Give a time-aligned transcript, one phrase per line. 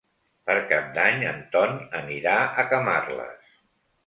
[0.49, 3.55] Per Cap d'Any en Ton anirà a Camarles.